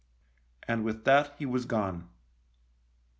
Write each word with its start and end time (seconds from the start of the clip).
And 0.67 0.83
with 0.83 1.03
that 1.05 1.35
he 1.37 1.45
was 1.45 1.65
gone. 1.65 2.09